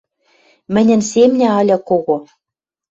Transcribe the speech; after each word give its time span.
—Мӹньӹн 0.73 1.01
семня 1.11 1.49
ыльы 1.61 1.77
кого 1.89 2.17